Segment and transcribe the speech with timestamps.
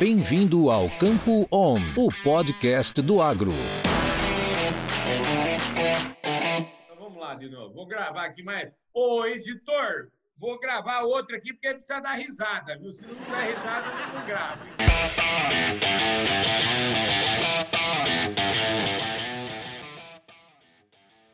[0.00, 3.52] Bem-vindo ao Campo On, o podcast do agro.
[6.86, 7.74] Então vamos lá de novo.
[7.74, 8.72] Vou gravar aqui mais.
[8.94, 10.08] Ô, editor,
[10.38, 12.90] vou gravar outra aqui porque precisa dar risada, viu?
[12.90, 14.64] Se não der risada, eu não gravo.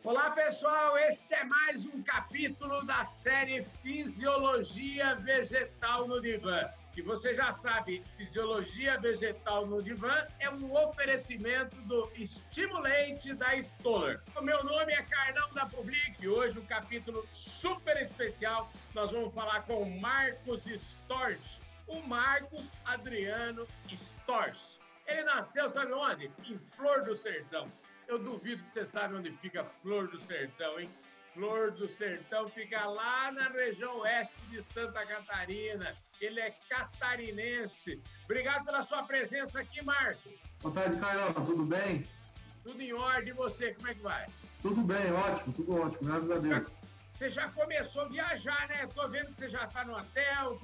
[0.02, 0.98] Olá, pessoal.
[0.98, 6.68] Este é mais um capítulo da série Fisiologia Vegetal no Divã.
[6.96, 14.18] Que você já sabe, Fisiologia Vegetal no Divã é um oferecimento do Estimulante da Stoller.
[14.34, 18.72] O meu nome é Carlão da Public e hoje um capítulo super especial.
[18.94, 24.80] Nós vamos falar com o Marcos Storch, o Marcos Adriano Storch.
[25.06, 26.30] Ele nasceu, sabe onde?
[26.48, 27.70] Em Flor do Sertão.
[28.08, 30.88] Eu duvido que você sabe onde fica Flor do Sertão, hein?
[31.36, 35.94] Flor do Sertão fica lá na região oeste de Santa Catarina.
[36.18, 38.02] Ele é catarinense.
[38.24, 40.32] Obrigado pela sua presença aqui, Marcos.
[40.62, 41.34] Boa tarde, Caio.
[41.34, 42.08] Tudo bem?
[42.64, 43.28] Tudo em ordem.
[43.28, 44.26] E você, como é que vai?
[44.62, 46.74] Tudo bem, ótimo, tudo ótimo, graças a Deus.
[47.12, 48.88] Você já começou a viajar, né?
[48.94, 50.58] Tô vendo que você já está no hotel.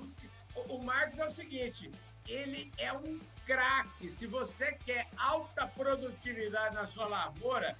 [0.55, 1.91] o Marcos é o seguinte,
[2.27, 4.09] ele é um craque.
[4.09, 7.77] Se você quer alta produtividade na sua lavoura,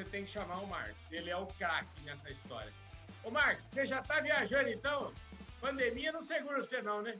[0.00, 0.96] você tem que chamar o Marcos.
[1.10, 2.72] Ele é o craque nessa história.
[3.22, 5.12] Ô Marcos, você já está viajando então?
[5.60, 7.16] Pandemia não segura você não, né?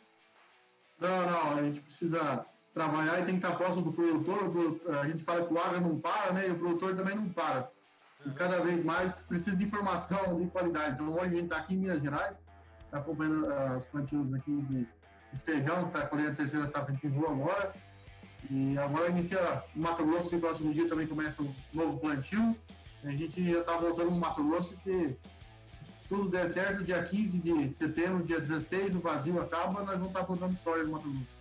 [0.99, 4.81] Não, não, a gente precisa trabalhar e tem que estar próximo do produtor.
[4.99, 6.49] A gente fala que o agro não para, né?
[6.49, 7.71] E o produtor também não para.
[8.25, 10.95] E cada vez mais precisa de informação de qualidade.
[10.95, 12.45] Então, hoje a gente está aqui em Minas Gerais,
[12.91, 14.87] tá acompanhando ah, os plantios aqui de,
[15.33, 17.75] de feijão, está colhendo a terceira safra de pivô agora.
[18.49, 22.57] E agora inicia o Mato Grosso, e o próximo dia também começa um novo plantio.
[23.05, 25.17] A gente já está voltando no Mato Grosso, que
[25.61, 30.09] se tudo der certo, dia 15 de setembro, dia 16, o vazio acaba, nós vamos
[30.09, 31.41] estar plantando soja no Mato Grosso.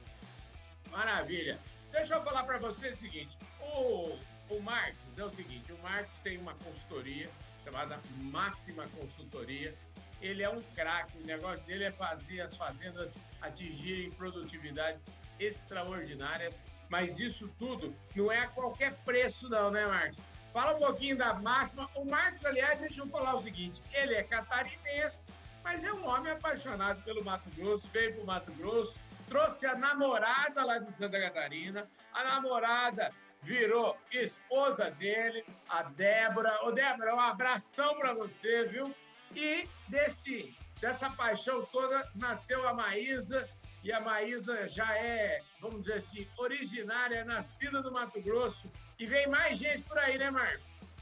[0.92, 1.60] Maravilha.
[1.92, 4.18] Deixa eu falar para você o seguinte: o,
[4.50, 7.30] o Marcos é o seguinte, o Marcos tem uma consultoria
[7.64, 9.76] chamada Máxima Consultoria.
[10.22, 15.06] Ele é um craque, o negócio dele é fazer as fazendas atingirem produtividades
[15.40, 16.60] extraordinárias,
[16.90, 20.18] mas isso tudo não é a qualquer preço, não, né, Marcos?
[20.54, 21.90] Fala um pouquinho da máxima.
[21.96, 25.32] O Marcos, aliás, deixa eu falar o seguinte: ele é catarinense,
[25.64, 29.76] mas é um homem apaixonado pelo Mato Grosso, veio para o Mato Grosso, trouxe a
[29.76, 36.66] namorada lá de Santa Catarina, a namorada virou esposa dele, a Débora.
[36.66, 38.94] Ô, Débora, um abração para você, viu?
[39.36, 43.48] E desse, dessa paixão toda nasceu a Maísa,
[43.84, 49.28] e a Maísa já é, vamos dizer assim, originária, nascida do Mato Grosso, e vem
[49.28, 50.62] mais gente por aí, né, Marcos?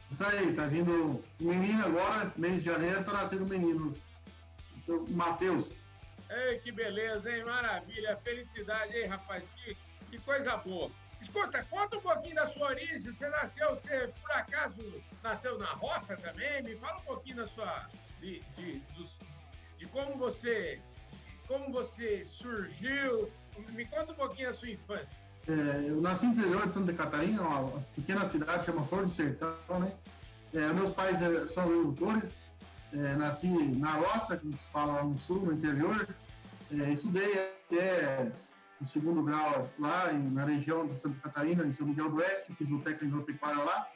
[0.10, 0.92] Isso aí, tá vindo
[1.42, 3.94] um menino agora, mês de janeiro, tá nascendo um menino.
[4.76, 5.76] O seu Matheus.
[6.30, 7.44] Ei, que beleza, hein?
[7.44, 9.44] Maravilha, felicidade, hein, rapaz?
[9.56, 9.76] Que,
[10.10, 10.92] que coisa boa.
[11.22, 13.00] Escuta, conta um pouquinho da sua origem.
[13.00, 14.78] Você nasceu, você por acaso
[15.24, 16.62] nasceu na roça também?
[16.64, 17.90] Me fala um pouquinho da sua.
[18.22, 19.18] de, de, dos-
[19.78, 20.80] de como você.
[21.48, 23.32] como você surgiu.
[23.70, 25.16] Me conta um pouquinho da sua infância.
[25.48, 29.56] É, eu nasci no interior de Santa Catarina, uma pequena cidade chama Flor do Sertão,
[29.80, 29.94] né?
[30.54, 32.48] É, meus pais é, são agricultores,
[32.94, 36.08] é, nasci na roça, que se fala lá no sul, no interior.
[36.72, 38.30] É, estudei até
[38.82, 42.54] o segundo grau lá em- na região de Santa Catarina, em São Miguel do Oeste,
[42.56, 43.88] fiz o técnico agropecuário lá.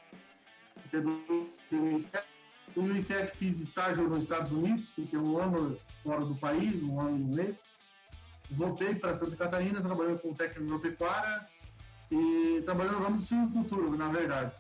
[0.85, 2.25] Até 2007.
[2.69, 7.17] Em 2007 fiz estágio nos Estados Unidos, fiquei um ano fora do país, um ano
[7.19, 7.63] e um mês
[8.51, 11.45] voltei para Santa Catarina, trabalhando com técnico agropecuária
[12.11, 14.51] e trabalhando no ramo de silvicultura, na verdade.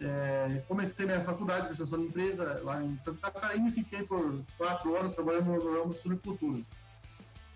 [0.00, 4.42] É, comecei minha faculdade de administração de empresa lá em Santa Catarina e fiquei por
[4.58, 6.60] quatro anos trabalhando no ramo de silvicultura.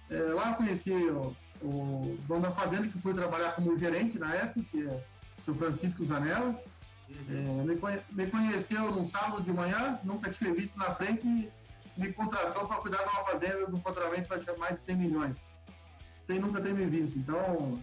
[0.09, 4.65] É, lá conheci o, o dono da fazenda, que fui trabalhar como gerente na época,
[4.71, 5.05] que é
[5.39, 6.55] o seu Francisco Zanella.
[7.29, 7.33] É,
[7.65, 11.51] me, conhe- me conheceu num sábado de manhã, nunca tinha visto na frente e
[11.97, 15.49] me contratou para cuidar de uma fazenda de um faturamento para mais de 100 milhões,
[16.27, 17.21] sem nunca ter me visto.
[17.21, 17.79] Então,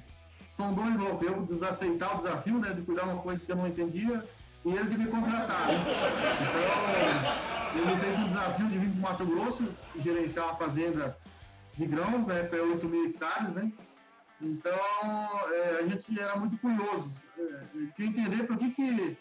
[0.46, 1.26] são dois loucos.
[1.26, 4.22] Eu desaceitar o desafio né, de cuidar uma coisa que eu não entendia
[4.66, 5.70] e ele de me contratar.
[7.74, 11.18] Então, ele fez um desafio de vir para Mato Grosso gerenciar uma fazenda
[11.78, 13.72] de grãos, né, para 8 mil hectares, né?
[14.42, 17.24] Então, é, a gente era muito curioso.
[17.38, 17.64] É,
[17.96, 19.18] queria entender por que, que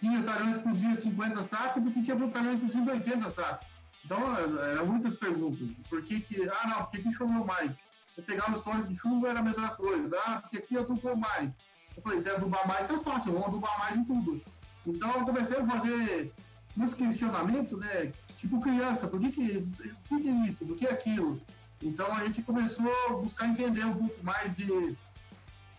[0.00, 3.66] tinha talhões que produzia 50 sacos e por que tinha talhões que produzia 80 sacos.
[4.04, 5.70] Então, é, eram muitas perguntas.
[5.88, 6.48] Por que que...
[6.48, 7.84] Ah, não, por que que choveu mais?
[8.16, 10.16] Eu pegava o histórico de chuva, era a mesma coisa.
[10.26, 11.58] Ah, porque aqui adubou mais.
[11.96, 14.40] Eu falei, se adubar mais, tá fácil, vamos adubar mais em tudo.
[14.86, 16.32] Então, eu comecei a fazer
[16.74, 18.12] muitos questionamentos, né?
[18.36, 19.62] Tipo criança, por que que,
[20.08, 20.66] por que, que isso?
[20.66, 21.40] Por que aquilo?
[21.82, 24.96] Então a gente começou a buscar entender um pouco mais de,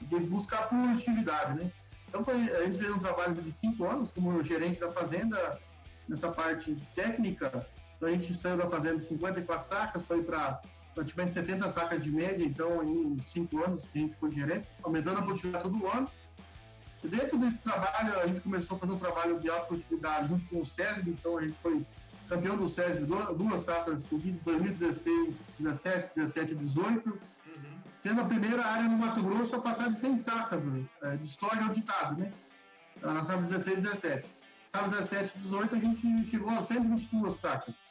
[0.01, 1.71] de buscar produtividade, né?
[2.07, 5.59] Então, a gente fez um trabalho de cinco anos como gerente da fazenda,
[6.07, 7.67] nessa parte técnica.
[7.95, 10.61] Então, a gente saiu da fazenda de 54 sacas, foi para
[10.97, 15.19] praticamente 70 sacas de média, então, em cinco anos que a gente foi gerente, aumentando
[15.19, 16.09] a produtividade todo ano.
[17.03, 20.43] E dentro desse trabalho, a gente começou a fazer um trabalho de alta produtividade junto
[20.47, 21.85] com o SESB, então a gente foi
[22.27, 23.05] campeão do SESB
[23.37, 27.19] duas safras seguidas, 2016, 17, 17 e 18
[27.95, 30.85] sendo a primeira área no Mato Grosso a passar de 100 sacas né?
[31.01, 32.31] É, de história auditado, né?
[33.01, 34.29] Na safra 16 e 17.
[34.67, 37.83] Safra 17 e 18 a gente chegou a 122 sacas.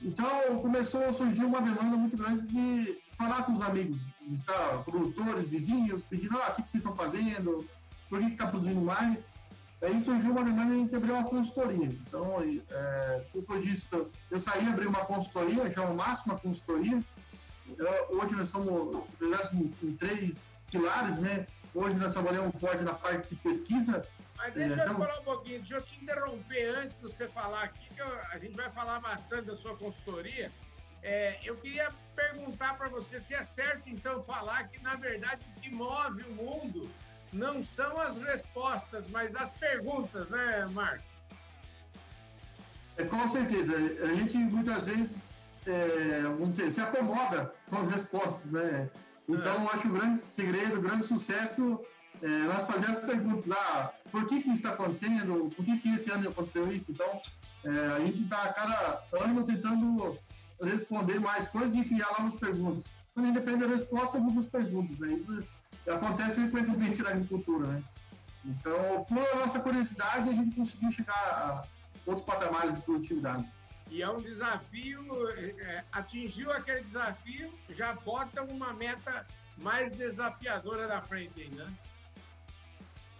[0.00, 5.48] Então começou a surgir uma demanda muito grande de falar com os amigos, está, produtores,
[5.48, 7.64] vizinhos, pedindo ah, o que vocês estão fazendo,
[8.08, 9.30] por que está produzindo mais.
[9.82, 11.86] Aí surgiu uma demanda de abrir uma consultoria.
[11.86, 12.36] Então,
[12.70, 13.86] é, depois disso,
[14.30, 17.12] eu saí, abri uma consultoria, chama Máxima Consultorias,
[18.08, 19.04] hoje nós somos
[19.52, 21.46] em, em, três pilares, né?
[21.74, 24.06] Hoje nós trabalhamos forte na parte de pesquisa.
[24.38, 27.64] Mas deixa é, eu falar um pouquinho, deixa eu te interromper antes de você falar
[27.64, 30.50] aqui, que eu, a gente vai falar bastante da sua consultoria.
[31.02, 35.60] É, eu queria perguntar para você se é certo, então, falar que, na verdade, o
[35.60, 36.88] que move o mundo
[37.32, 41.04] não são as respostas, mas as perguntas, né, Marco?
[42.96, 43.74] É, com certeza.
[43.76, 48.88] A gente, muitas vezes, é, vamos dizer, se acomoda com as respostas, né?
[49.28, 49.64] Então, é.
[49.64, 51.84] eu acho o grande segredo, o grande sucesso
[52.22, 55.50] é, nós fazer as perguntas, ah, por que que isso está acontecendo?
[55.54, 56.90] Por que que esse ano aconteceu isso?
[56.92, 57.20] Então,
[57.64, 60.18] é, a gente está cada ano tentando
[60.60, 62.92] responder mais coisas e criar novas perguntas.
[63.14, 65.12] Quando depende da resposta, muitas perguntas, né?
[65.12, 65.42] Isso
[65.88, 67.82] acontece frequentemente na agricultura, né?
[68.44, 71.64] Então, por nossa curiosidade, a gente conseguiu chegar a
[72.06, 73.46] outros patamares de produtividade.
[73.90, 79.26] E é um desafio, é, atingiu aquele desafio, já bota uma meta
[79.58, 81.64] mais desafiadora na frente ainda.
[81.64, 81.72] Né?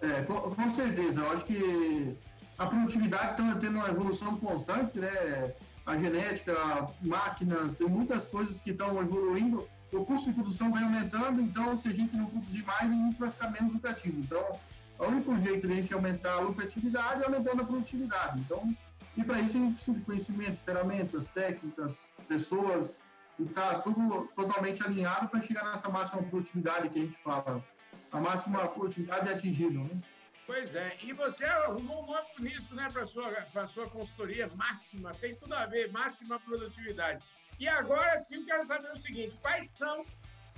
[0.01, 1.21] É, com, com, certeza.
[1.21, 2.17] Eu acho que
[2.57, 5.55] a produtividade está tendo uma evolução constante, né?
[5.85, 6.53] A genética,
[7.01, 9.67] máquinas, tem muitas coisas que estão evoluindo.
[9.91, 13.19] O custo de produção vai aumentando, então se a gente não produzir mais, a gente
[13.19, 14.21] vai ficar menos lucrativo.
[14.21, 14.61] Então,
[14.99, 18.41] o único jeito de a gente aumentar a lucratividade é aumentando a produtividade.
[18.41, 18.77] Então,
[19.17, 21.99] e para isso a gente precisa de conhecimento, ferramentas, técnicas,
[22.29, 22.97] pessoas,
[23.39, 27.65] e está tudo totalmente alinhado para chegar nessa máxima produtividade que a gente fala.
[28.11, 30.01] A máxima produtividade é atingível, né?
[30.47, 35.13] Pois é, e você arrumou um nome bonito, né, para sua para sua consultoria máxima,
[35.15, 37.23] tem tudo a ver, máxima produtividade.
[37.61, 40.07] E agora sim eu quero saber o seguinte, quais são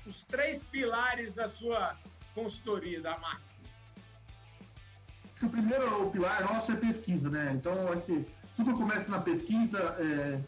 [0.07, 1.97] os três pilares da sua
[2.35, 3.61] consultoria da máxima?
[5.43, 7.53] o primeiro pilar nosso é pesquisa, né?
[7.55, 8.27] Então acho que
[8.57, 9.79] tudo começa na pesquisa.
[9.99, 10.41] É,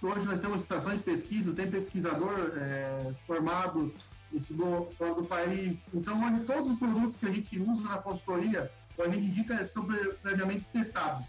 [0.00, 3.92] hoje nós temos estações de pesquisa, tem pesquisador é, formado,
[4.32, 5.86] estudou fora do país.
[5.92, 9.86] Então, onde todos os produtos que a gente usa na consultoria, a gente indica são
[10.22, 11.26] previamente testados.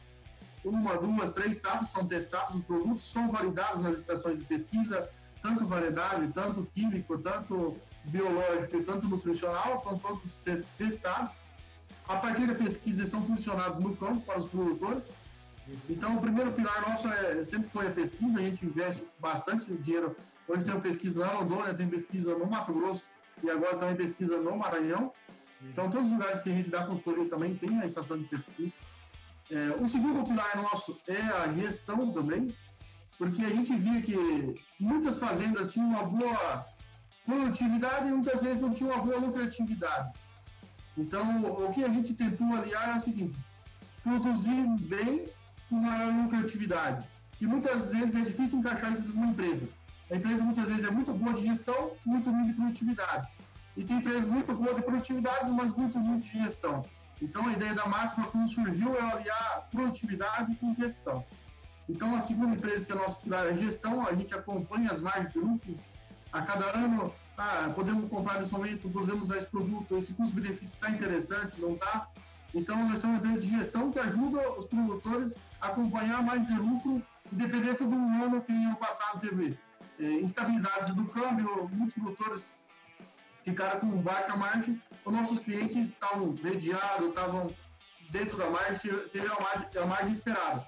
[0.64, 5.10] Uma, duas, três safras são testados, os produtos são validados nas estações de pesquisa,
[5.42, 11.40] tanto variedade, tanto químico, tanto biológico e tanto nutricional, estão todos ser testados.
[12.08, 15.18] A partir da pesquisa, são funcionados no campo para os produtores
[15.90, 20.16] então, o primeiro pilar nosso é, sempre foi a pesquisa, a gente investe bastante dinheiro.
[20.48, 23.08] Hoje tem uma pesquisa lá no Rondônia, tem pesquisa no Mato Grosso
[23.44, 25.12] e agora também pesquisa no Maranhão.
[25.62, 28.76] Então, todos os lugares que a gente dá consultoria também tem a estação de pesquisa.
[29.50, 32.56] É, o segundo pilar nosso é a gestão também,
[33.18, 34.16] porque a gente via que
[34.80, 36.66] muitas fazendas tinham uma boa
[37.26, 40.14] produtividade e muitas vezes não tinham uma boa lucratividade.
[40.98, 43.38] Então, o que a gente tentou aliar é o seguinte:
[44.04, 45.30] produzir bem
[45.70, 47.06] com maior lucratividade.
[47.40, 49.70] E muitas vezes é difícil encaixar isso numa empresa.
[50.12, 53.30] A empresa muitas vezes é muito boa de gestão, muito ruim de produtividade.
[53.78, 56.86] E tem empresas muito boas de produtividade, mas muito ruim de gestão.
[57.22, 61.24] Então a ideia da máxima quando surgiu é aliar produtividade com gestão.
[61.88, 65.32] Então a segunda empresa que é nosso pilar é gestão, a gente acompanha as margens
[65.32, 65.78] de lucros.
[66.34, 70.90] A cada ano, ah, podemos comprar nesse momento, podemos usar esse produto, esse custo-benefício está
[70.90, 72.08] interessante, não está?
[72.54, 76.54] Então, nós somos uma empresa de gestão que ajuda os produtores a acompanhar mais de
[76.54, 77.02] lucro,
[77.32, 79.58] independente do ano que ano passado teve
[80.06, 82.56] instabilidade do câmbio, muitos produtores
[83.44, 87.54] ficaram com baixa margem, os nossos clientes estavam mediados, estavam
[88.10, 90.68] dentro da margem, teve a margem, a margem esperada.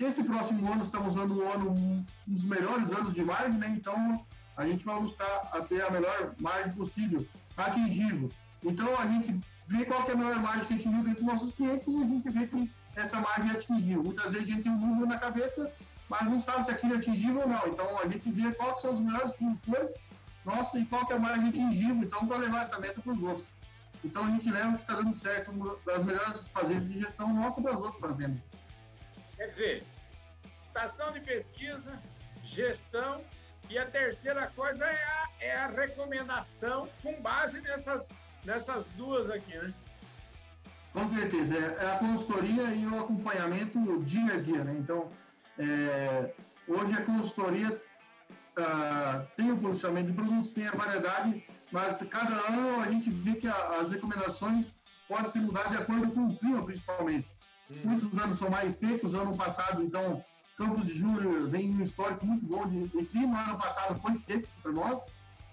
[0.00, 3.68] Esse próximo ano, estamos usando um ano, um dos melhores anos de margem, né?
[3.68, 4.24] então
[4.56, 7.26] a gente vai buscar ter a melhor margem possível,
[7.56, 8.30] atingível.
[8.64, 11.86] Então a gente ver qual é a melhor margem que atingiu dentro dos nossos clientes
[11.86, 14.02] e a gente vê que essa margem atingiu.
[14.02, 15.72] Muitas vezes a gente tem um número na cabeça,
[16.08, 17.66] mas não sabe se aquilo é atingível ou não.
[17.68, 20.02] Então a gente vê quais são os melhores produtores
[20.44, 23.12] nossos nosso e qual que é a margem atingível, então, para levar essa meta para
[23.12, 23.54] os outros.
[24.04, 27.60] Então, a gente leva o que está dando certo das melhores fazendas de gestão nossa
[27.60, 28.50] para as outras fazendas.
[29.36, 29.84] Quer dizer,
[30.62, 32.00] estação de pesquisa,
[32.44, 33.22] gestão
[33.68, 38.08] e a terceira coisa é a, é a recomendação com base nessas,
[38.44, 39.74] nessas duas aqui, né?
[40.92, 44.74] Com certeza, é, é a consultoria e o acompanhamento dia a dia, né?
[44.78, 45.10] Então,
[45.58, 46.32] é,
[46.66, 47.82] hoje a consultoria
[48.56, 53.34] ah, tem o posicionamento de produtos, tem a variedade, mas cada ano a gente vê
[53.34, 54.74] que a, as recomendações
[55.08, 57.28] podem se mudar de acordo com o clima, principalmente.
[57.70, 57.76] Hum.
[57.84, 60.24] Muitos anos são mais secos, ano passado, então,
[60.56, 64.48] Campos de Julho vem um histórico muito bom de, de clima, ano passado foi seco
[64.62, 65.10] para nós,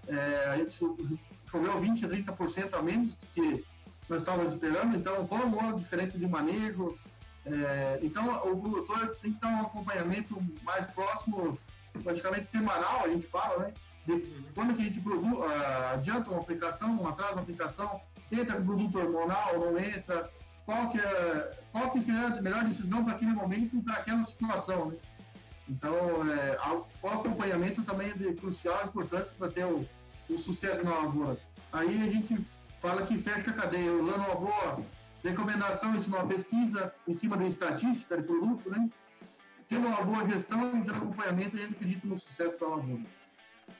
[0.08, 3.64] é, a gente choveu 20% a 30% a menos do que
[4.08, 6.98] nós estávamos esperando, então foi um ano diferente de manejo,
[7.46, 11.56] é, então o produtor tem que ter um acompanhamento mais próximo
[12.02, 13.74] praticamente semanal, a gente fala, né?
[14.04, 14.20] De
[14.54, 15.44] quando que a gente produz, uh,
[15.94, 18.00] adianta uma aplicação, atrasa uma aplicação,
[18.30, 20.30] entra com produto hormonal, não entra,
[20.64, 24.86] qual que, é, qual que seria a melhor decisão para aquele momento, para aquela situação,
[24.86, 24.96] né?
[25.68, 25.94] Então,
[26.30, 26.58] é,
[27.02, 29.88] o acompanhamento também é crucial importância para ter o,
[30.28, 31.38] o, sucesso na lavoura.
[31.72, 32.44] Aí a gente
[32.78, 34.84] fala que fecha a cadeia, usando uma boa
[35.30, 38.88] recomendação, isso numa pesquisa em cima da estatística de produto, né?
[39.68, 43.04] tendo uma boa gestão e dando acompanhamento, a gente acredita no sucesso da lavoura.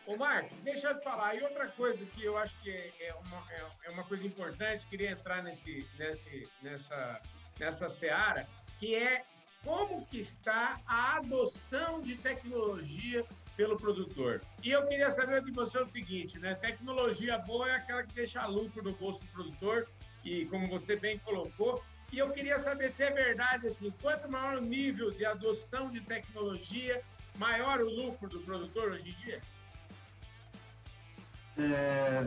[0.07, 1.35] Ô, Marcos, deixa eu te falar.
[1.35, 4.87] E outra coisa que eu acho que é, é uma, é, é uma coisa importante,
[4.87, 7.21] queria entrar nesse, nesse, nessa,
[7.59, 8.49] nessa seara,
[8.79, 9.25] que é
[9.65, 13.25] como que está a adoção de tecnologia
[13.57, 14.43] pelo produtor.
[14.63, 16.55] E eu queria saber de você o seguinte, né?
[16.55, 19.89] Tecnologia boa é aquela que deixa lucro no bolso do produtor
[20.27, 24.57] e, como você bem colocou, e eu queria saber se é verdade assim, quanto maior
[24.59, 27.01] o nível de adoção de tecnologia,
[27.39, 29.41] maior o lucro do produtor hoje em dia?
[31.59, 32.27] É,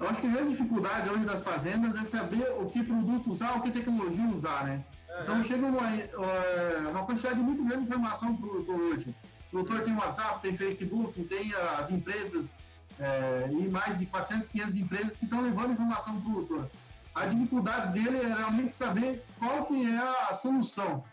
[0.00, 3.56] eu acho que a grande dificuldade hoje das fazendas é saber o que produto usar,
[3.56, 4.84] o que tecnologia usar, né?
[5.08, 5.22] Uhum.
[5.22, 9.14] Então chega uma, uma quantidade muito grande de informação para o produtor hoje.
[9.46, 12.54] O produtor tem WhatsApp, tem Facebook, tem as empresas,
[12.98, 16.70] é, e mais de 400, 500 empresas que estão levando informação para o produtor.
[17.14, 21.04] A dificuldade dele é realmente saber qual que é a solução.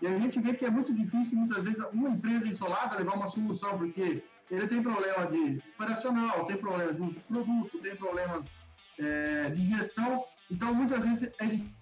[0.00, 3.26] E a gente vê que é muito difícil, muitas vezes, uma empresa isolada levar uma
[3.26, 8.54] solução, porque ele tem problema de operacional, tem problema de uso de produto, tem problemas
[8.98, 10.24] é, de gestão.
[10.50, 11.74] Então, muitas vezes, é difícil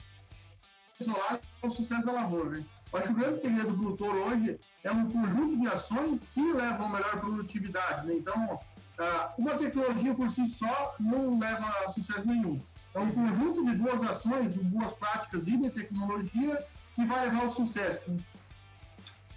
[1.00, 2.50] isolar o sucesso da lavoura.
[2.58, 2.64] Né?
[2.92, 6.86] Acho que o grande segredo do produtor hoje é um conjunto de ações que levam
[6.86, 8.06] a melhor produtividade.
[8.06, 8.14] Né?
[8.14, 8.60] Então,
[8.98, 12.60] ah, uma tecnologia por si só não leva a sucesso nenhum.
[12.94, 17.42] É um conjunto de boas ações, de boas práticas e de tecnologia que vai levar
[17.42, 18.10] ao sucesso.
[18.10, 18.20] Né?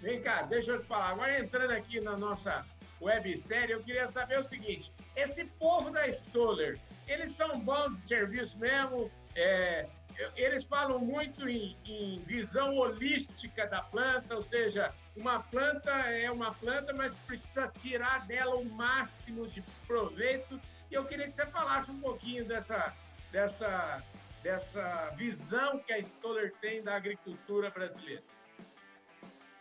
[0.00, 1.10] Vem cá, deixa eu te falar.
[1.10, 2.66] Agora entrando aqui na nossa
[3.00, 8.58] websérie, eu queria saber o seguinte: esse povo da Stoller, eles são bons de serviço
[8.58, 9.10] mesmo?
[9.34, 9.86] É,
[10.34, 16.54] eles falam muito em, em, visão holística da planta, ou seja, uma planta é uma
[16.54, 20.60] planta, mas precisa tirar dela o máximo de proveito.
[20.90, 22.94] E eu queria que você falasse um pouquinho dessa
[23.32, 24.02] dessa,
[24.42, 28.22] dessa visão que a Stoller tem da agricultura brasileira?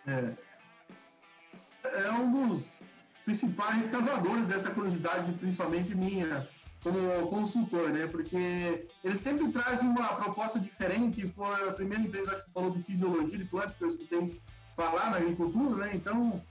[0.08, 0.36] É,
[2.06, 2.80] é um dos
[3.24, 6.48] principais causadores dessa curiosidade, principalmente minha,
[6.84, 8.06] como consultor, né?
[8.08, 11.28] Porque eles sempre trazem uma proposta diferente.
[11.28, 14.42] Foi a primeira empresa acho que falou de fisiologia de planta que eu escutei
[14.76, 15.92] falar na agricultura, né?
[15.96, 16.42] Então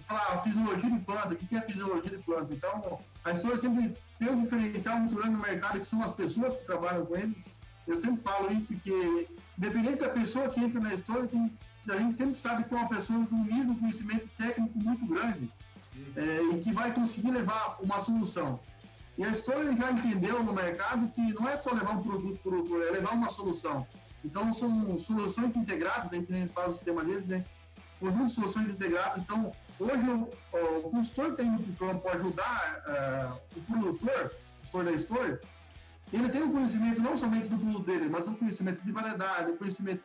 [0.00, 2.52] falam, ah, fisiologia de planta, o que é fisiologia de planta?
[2.52, 6.56] Então, a história sempre tem um diferencial muito grande no mercado, que são as pessoas
[6.56, 7.48] que trabalham com eles.
[7.86, 11.28] Eu sempre falo isso, que independente da pessoa que entra na história,
[11.88, 15.06] a gente sempre sabe que é uma pessoa com um nível de conhecimento técnico muito
[15.06, 15.50] grande
[16.16, 18.60] é, e que vai conseguir levar uma solução.
[19.16, 22.50] E a história já entendeu no mercado que não é só levar um produto para
[22.50, 23.86] o produtor, é levar uma solução.
[24.24, 27.44] Então, são soluções integradas, a gente fala do sistema deles, né?
[27.98, 29.22] Conjunto de soluções integradas.
[29.22, 34.92] Então, Hoje, o, o consultor tem no campo ajudar uh, o produtor, o gestor da
[34.92, 35.40] história,
[36.12, 38.90] ele tem o um conhecimento não somente do produto dele, mas o um conhecimento de
[38.90, 40.02] variedade, o um conhecimento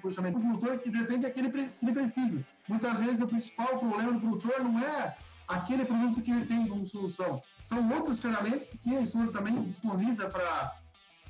[0.00, 2.44] conhecimento do produtor que depende daquele que ele precisa.
[2.68, 5.16] Muitas vezes o principal problema do produtor não é
[5.48, 10.28] aquele produto que ele tem como solução, são outras ferramentas que a Estúdio também disponibiliza
[10.28, 10.76] para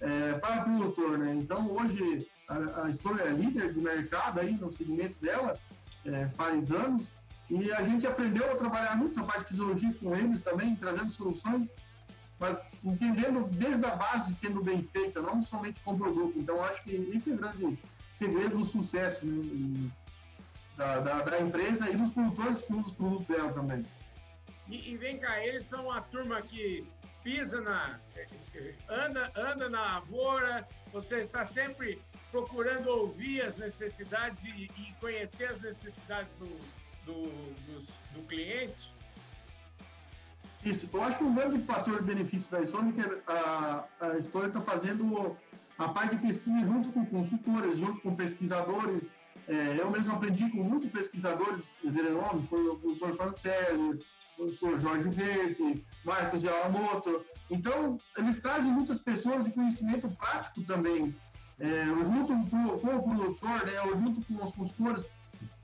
[0.01, 1.35] é, para o produtor, né?
[1.35, 2.91] Então hoje a, a
[3.23, 5.59] é líder do mercado aí no segmento dela
[6.05, 7.15] é, faz anos,
[7.49, 11.11] e a gente aprendeu a trabalhar muito essa parte de fisiologia com eles também, trazendo
[11.11, 11.75] soluções,
[12.39, 16.39] mas entendendo desde a base sendo bem feita, não somente com o produto.
[16.39, 17.79] Então, acho que esse é o grande
[18.11, 19.91] segredo do sucesso né,
[20.77, 23.85] da, da, da, empresa e dos produtores que usam os produtos dela também.
[24.69, 26.87] E, e vem cá, eles são uma turma que
[27.23, 27.99] pisa na.
[28.89, 35.61] anda, anda na lavoura, você está sempre procurando ouvir as necessidades e, e conhecer as
[35.61, 36.47] necessidades do,
[37.05, 38.93] do, do, do cliente?
[40.65, 44.49] Isso, eu acho um grande fator de benefício da Stone é que a, a Stone
[44.49, 45.37] está fazendo
[45.79, 49.15] a parte de pesquisa junto com consultores, junto com pesquisadores.
[49.49, 53.17] É, eu mesmo aprendi com muitos pesquisadores de renome, foi o Dr.
[53.17, 53.99] Francelli,
[54.39, 57.25] o professor Jorge Verde, Marcos Yamamoto.
[57.51, 61.17] Então, eles trazem muitas pessoas de conhecimento prático também.
[61.61, 65.07] É, junto com, com o produtor, né, ou junto com os consultores,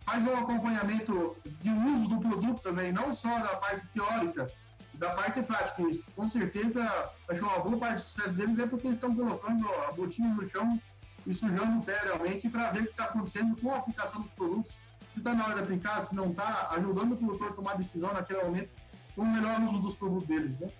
[0.00, 4.52] faz um acompanhamento de uso do produto também, não só da parte teórica,
[4.94, 5.82] da parte prática.
[5.82, 6.82] Isso, com certeza,
[7.28, 10.28] acho que uma boa parte do sucesso deles é porque eles estão colocando a botinha
[10.28, 10.80] no chão
[11.26, 14.30] e sujando o pé realmente para ver o que está acontecendo com a aplicação dos
[14.30, 14.78] produtos.
[15.06, 18.12] Se está na hora de aplicar, se não está, ajudando o produtor a tomar decisão
[18.12, 18.70] naquele momento
[19.14, 20.70] com o melhor uso dos produtos deles, né?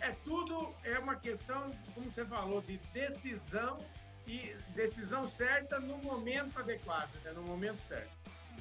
[0.00, 3.78] É tudo, é uma questão, como você falou, de decisão
[4.26, 7.32] e decisão certa no momento adequado, né?
[7.32, 8.10] no momento certo.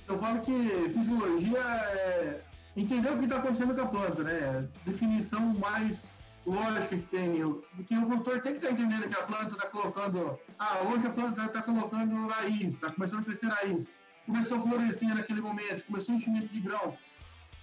[0.07, 2.41] Eu falo que fisiologia é
[2.75, 4.67] entender o que está acontecendo com a planta, né?
[4.85, 6.13] Definição mais
[6.45, 7.39] lógica que tem.
[7.75, 10.39] Porque o produtor tem que estar tá entendendo que a planta está colocando.
[10.59, 13.89] Ah, hoje a planta está colocando raiz, está começando a crescer raiz.
[14.25, 16.97] Começou a florescer naquele momento, começou o enchimento de grão.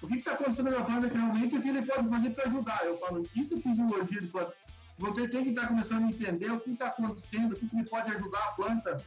[0.02, 2.30] O que está acontecendo com a planta naquele momento e o que ele pode fazer
[2.30, 2.80] para ajudar?
[2.84, 4.54] Eu falo, isso é fisiologia de planta.
[5.00, 8.14] Produtor tem que estar começando a entender o que está acontecendo, o que ele pode
[8.14, 9.02] ajudar a planta.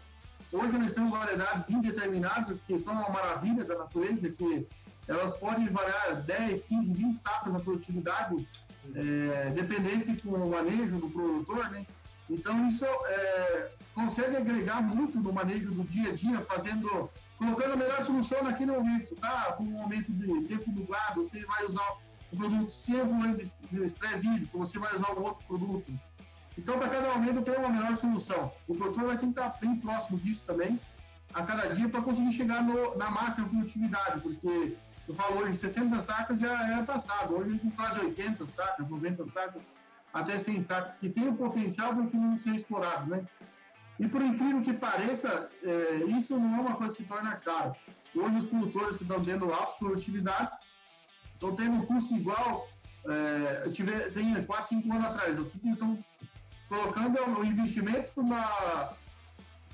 [0.52, 4.68] Hoje nós temos variedades indeterminadas que são uma maravilha da natureza, que
[5.08, 8.48] elas podem variar 10, 15, 20 sacos na produtividade,
[8.96, 11.86] é, dependente com o manejo do produtor, né?
[12.28, 17.08] Então isso é, consegue agregar muito no manejo do dia a dia, fazendo,
[17.38, 19.54] colocando a melhor solução naquele momento, tá?
[19.54, 21.98] Com um momento de tempo nublado, você vai usar
[22.34, 23.36] o produto sempre
[23.72, 25.94] de estresse hídrico, você vai usar um outro produto.
[26.58, 28.52] Então, para cada momento tem uma melhor solução.
[28.68, 30.80] O produtor vai ter que estar bem próximo disso também,
[31.34, 34.76] a cada dia, para conseguir chegar no, na máxima produtividade, porque
[35.08, 37.36] eu falo hoje, 60 sacas já era passado.
[37.36, 39.70] Hoje a gente fala de 80 sacas, 90 sacas,
[40.12, 43.26] até 100 sacas, que tem o potencial para que não seja explorado, né?
[44.00, 47.76] E por incrível que pareça, é, isso não é uma coisa que se torna caro.
[48.16, 50.73] Hoje os produtores que estão tendo altas produtividades
[51.44, 52.70] estão tendo um custo igual,
[53.06, 56.04] é, eu tive, tem 4, 5 anos atrás, o que estão
[56.70, 58.94] colocando o investimento na,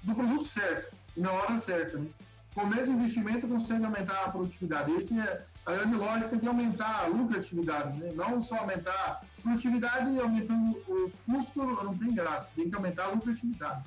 [0.02, 2.08] do produto certo, na hora certa, né?
[2.56, 4.96] com o mesmo investimento consegue aumentar a produtividade.
[4.96, 8.12] Essa é a grande lógica de aumentar a lucratividade, né?
[8.16, 13.06] não só aumentar a produtividade e aumentando o custo, não tem graça, tem que aumentar
[13.06, 13.84] a lucratividade.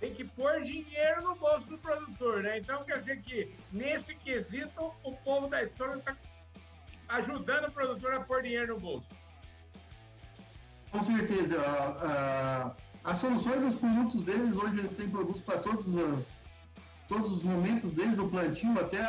[0.00, 2.58] Tem que pôr dinheiro no bolso do produtor, né?
[2.58, 6.16] Então quer dizer que nesse quesito o povo da história está
[7.12, 9.06] ajudando o produtor a pôr dinheiro no bolso.
[10.90, 11.56] Com certeza.
[13.04, 16.36] as soluções dos produtos deles, hoje eles têm produtos para todos os
[17.08, 19.02] todos os momentos, desde o plantio até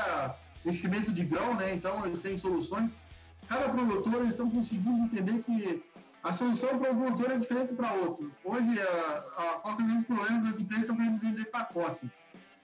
[0.65, 1.73] o enchimento de grão, né?
[1.73, 2.95] Então eles têm soluções.
[3.47, 5.83] Cada produtor eles estão conseguindo entender que
[6.21, 8.31] a solução para um produtor é diferente para outro.
[8.43, 12.09] Hoje, a, a, qual que é o problema das empresas estão querendo vender pacote.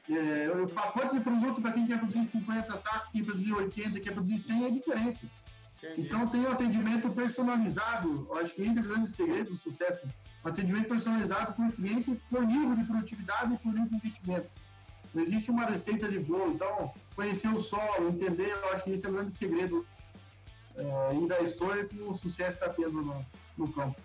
[0.09, 3.99] É, o pacote de produto para quem quer produzir 50 sacos, quem quer produzir 80,
[3.99, 5.31] quer produzir 100 é diferente.
[5.77, 6.01] Entendi.
[6.01, 10.07] Então tem um atendimento personalizado, eu acho que esse é o grande segredo do sucesso.
[10.43, 14.49] Um atendimento personalizado por cliente por nível de produtividade e por nível de investimento.
[15.13, 16.53] Não existe uma receita de bolo.
[16.53, 19.85] Então, conhecer o solo, entender, eu acho que esse é o grande segredo
[20.75, 23.25] é, e da história que o sucesso está tendo no,
[23.57, 23.99] no campo.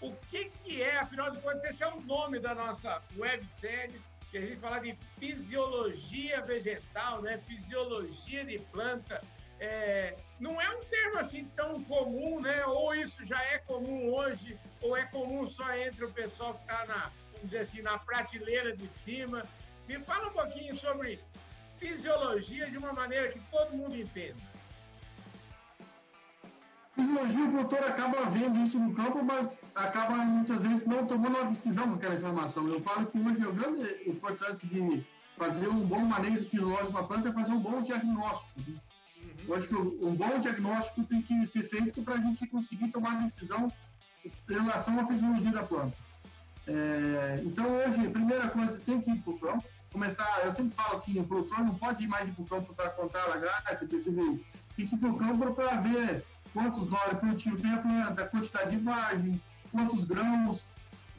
[0.00, 3.98] O que, que é, afinal de contas, esse é o nome da nossa websérie,
[4.34, 7.38] que a gente fala de fisiologia vegetal, né?
[7.46, 9.20] fisiologia de planta.
[9.60, 12.66] É, não é um termo assim tão comum, né?
[12.66, 16.84] Ou isso já é comum hoje, ou é comum só entre o pessoal que está
[16.86, 19.46] na, vamos dizer assim, na prateleira de cima.
[19.86, 21.20] Me fala um pouquinho sobre
[21.78, 24.42] fisiologia de uma maneira que todo mundo entenda.
[26.94, 31.44] Fisiologia, o produtor acaba vendo isso no campo, mas acaba muitas vezes não tomando uma
[31.46, 32.68] decisão com aquela informação.
[32.68, 35.04] Eu falo que hoje a grande importância de
[35.36, 38.60] fazer um bom manejo fisiológico na planta é fazer um bom diagnóstico.
[38.60, 38.78] Uhum.
[39.48, 43.20] Eu acho que um bom diagnóstico tem que ser feito para a gente conseguir tomar
[43.20, 43.72] decisão
[44.24, 45.96] em relação à fisiologia da planta.
[46.66, 50.74] É, então, hoje, a primeira coisa, tem que ir para o campo, começar, eu sempre
[50.74, 53.84] falo assim, o produtor não pode ir mais para o campo para contar a lagarta,
[53.84, 54.40] perceber,
[54.76, 58.70] tem que ir para o campo para ver quantos nós produtivos tem a planta, quantidade
[58.70, 60.64] de vagem, quantos grãos,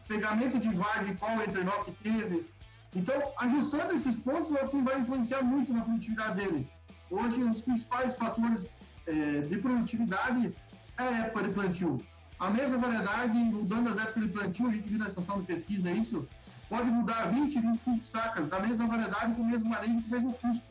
[0.07, 2.49] pegamento de vagem, qual entrenó que teve.
[2.95, 6.67] Então, ajustando esses pontos é o que vai influenciar muito na produtividade dele.
[7.11, 10.55] Hoje, um dos principais fatores é, de produtividade
[10.97, 12.01] é a época de plantio.
[12.39, 15.91] A mesma variedade, mudando as épocas de plantio, a gente viu na estação de pesquisa
[15.91, 16.27] isso,
[16.69, 20.33] pode mudar 20, 25 sacas da mesma variedade com o mesmo manejo com o mesmo
[20.33, 20.63] custo.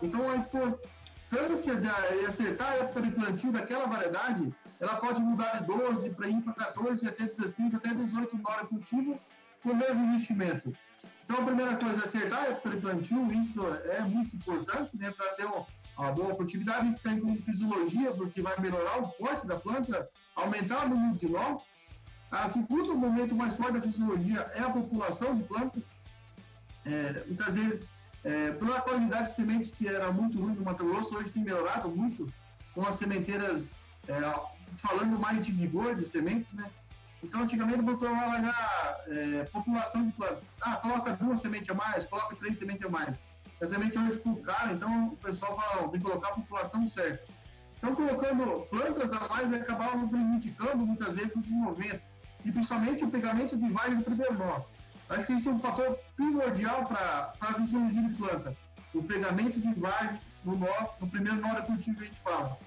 [0.00, 0.36] Então, a
[1.28, 1.88] importância de
[2.26, 6.54] acertar a época de plantio daquela variedade, ela pode mudar de 12 para ir para
[6.54, 9.18] 14, até 16, até 18 na hora cultivo,
[9.62, 10.72] com o mesmo investimento.
[11.24, 15.10] Então, a primeira coisa é acertar a época de plantio, isso é muito importante, né,
[15.10, 16.88] para ter uma boa produtividade.
[16.88, 21.28] Isso tem como fisiologia, porque vai melhorar o porte da planta, aumentar o número de
[21.28, 21.58] nó.
[22.30, 25.94] A segundo momento mais forte da fisiologia é a população de plantas.
[26.86, 27.90] É, muitas vezes,
[28.28, 31.88] é, pela qualidade de semente que era muito ruim no Mato Grosso, hoje tem melhorado
[31.88, 32.30] muito,
[32.74, 33.72] com as sementeiras
[34.06, 34.14] é,
[34.76, 36.70] falando mais de vigor de sementes, né?
[37.22, 40.54] Então, antigamente, produtor vai largar é, população de plantas.
[40.60, 43.18] Ah, coloca duas sementes a mais, coloca três sementes a mais.
[43.62, 47.24] A semente hoje ficou cara, então o pessoal fala, tem que colocar a população certa.
[47.78, 52.02] Então, colocando plantas a mais, acabava prejudicando muitas vezes o desenvolvimento.
[52.44, 54.60] E principalmente o pegamento de vagem do primeiro nó.
[55.08, 58.56] Acho que isso é um fator primordial para a fisiologia de planta.
[58.94, 62.58] O pegamento de vagem no nó, no primeiro nó da cultivo que a gente fala.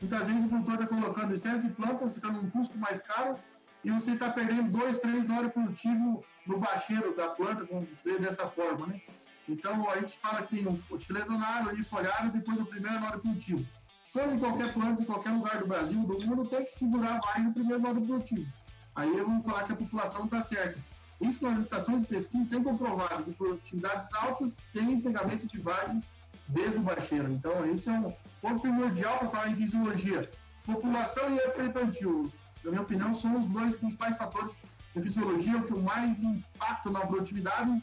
[0.00, 3.36] Muitas vezes o produtor está colocando excesso de planta, ficando um custo mais caro,
[3.84, 8.18] e você está perdendo dois, três na hora cultivo no bacheiro da planta, vamos dizer
[8.18, 9.00] dessa forma, né?
[9.48, 13.66] Então a gente fala que o tiledonário ali folhado depois do primeiro na hora cultivo.
[14.10, 17.44] Então, em qualquer planta, em qualquer lugar do Brasil, do mundo, tem que segurar mais
[17.44, 18.50] no primeiro modo cultivo.
[18.94, 20.78] Aí vamos falar que a população está certa.
[21.20, 26.02] Isso nas estações de pesquisa tem comprovado que produtividades altas têm pegamento de vagem
[26.48, 27.30] desde o bacheiro.
[27.30, 30.30] Então, esse é um ponto primordial para falar em fisiologia.
[30.64, 32.32] População e infantil
[32.64, 34.62] na minha opinião, são os dois principais fatores
[34.94, 37.82] de fisiologia, o que mais impacta na produtividade.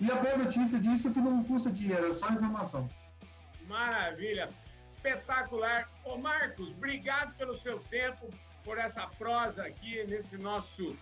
[0.00, 2.88] E a boa notícia disso é que não custa dinheiro, é só informação.
[3.68, 4.48] Maravilha,
[4.88, 5.88] espetacular.
[6.04, 8.28] Ô Marcos, obrigado pelo seu tempo,
[8.64, 10.96] por essa prosa aqui nesse nosso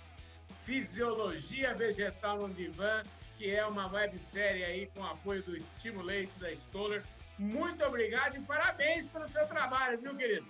[0.68, 3.02] Fisiologia Vegetal no Divã,
[3.38, 7.02] que é uma websérie aí com apoio do Stimulate da Stoller.
[7.38, 10.46] Muito obrigado e parabéns pelo seu trabalho, viu, querido?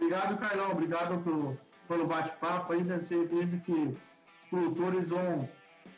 [0.00, 0.72] Obrigado, Carlão.
[0.72, 1.56] Obrigado pelo,
[1.86, 3.96] pelo bate-papo aí, tenho certeza que
[4.40, 5.48] os produtores vão,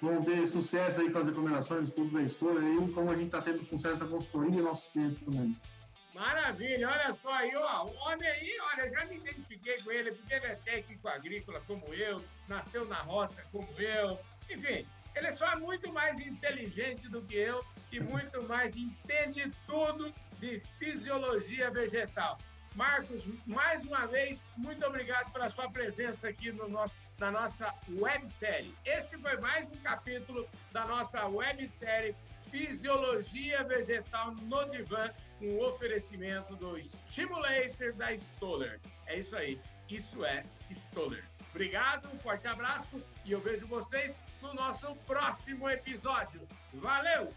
[0.03, 3.29] vão ter sucesso aí com as recomendações dos clubes da história, aí, como a gente
[3.29, 5.57] está tendo sucesso na consultoria e nossos clientes também.
[6.19, 10.35] Maravilha, olha só aí, ó, o homem aí, olha, já me identifiquei com ele, porque
[10.35, 14.19] ele é técnico agrícola como eu, nasceu na roça como eu,
[14.51, 20.13] enfim, ele só é muito mais inteligente do que eu e muito mais entende tudo
[20.41, 22.37] de fisiologia vegetal.
[22.75, 28.75] Marcos, mais uma vez, muito obrigado pela sua presença aqui no nosso, na nossa websérie.
[28.85, 32.17] Este foi mais um capítulo da nossa websérie
[32.51, 38.81] Fisiologia Vegetal no Divã, um oferecimento do Stimulator da Stoller.
[39.07, 41.25] É isso aí, isso é Stoller.
[41.51, 46.41] Obrigado, um forte abraço e eu vejo vocês no nosso próximo episódio.
[46.75, 47.33] Valeu!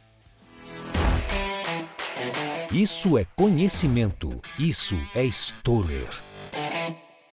[2.71, 4.41] Isso é conhecimento.
[4.59, 6.09] Isso é Stoller.